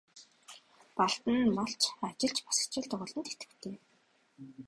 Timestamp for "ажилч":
2.07-2.37